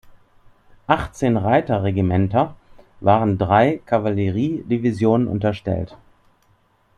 [0.87, 2.55] Achtzehn Reiter-Regimenter
[3.01, 5.95] waren drei Kavalleriedivisionen unterstellt.